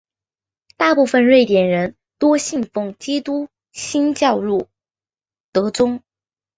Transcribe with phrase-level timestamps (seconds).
[0.77, 4.67] 大部分瑞典人多信奉基督新教路
[5.51, 6.01] 德宗。